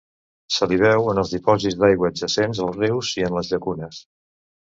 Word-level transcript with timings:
Se 0.53 0.67
li 0.69 0.77
veu 0.83 1.09
en 1.11 1.19
els 1.23 1.33
dipòsits 1.33 1.77
d'aigua 1.83 2.09
adjacents 2.13 2.61
als 2.67 2.79
rius 2.81 3.13
i 3.21 3.27
en 3.27 3.37
les 3.39 3.51
llacunes. 3.53 4.01